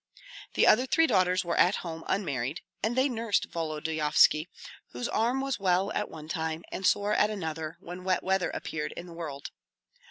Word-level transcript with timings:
The 0.55 0.65
other 0.65 0.87
three 0.87 1.05
daughters 1.05 1.45
were 1.45 1.55
at 1.57 1.75
home 1.85 2.03
unmarried; 2.07 2.61
and 2.81 2.95
they 2.95 3.07
nursed 3.07 3.51
Volodyovski, 3.51 4.47
whose 4.93 5.07
arm 5.07 5.41
was 5.41 5.59
well 5.59 5.91
at 5.93 6.09
one 6.09 6.27
time 6.27 6.63
and 6.71 6.87
sore 6.87 7.13
at 7.13 7.29
another, 7.29 7.77
when 7.79 8.03
wet 8.03 8.23
weather 8.23 8.49
appeared 8.49 8.93
in 8.93 9.05
the 9.05 9.13
world. 9.13 9.51